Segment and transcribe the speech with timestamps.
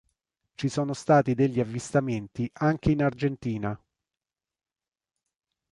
[0.55, 3.79] Ci sono stati degli avvistamenti anche in Argentina.